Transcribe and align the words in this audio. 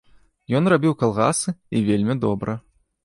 Ён 0.59 0.63
рабіў 0.73 0.95
калгасы 1.03 1.53
і 1.81 1.85
вельмі 1.91 2.15
добра. 2.25 2.61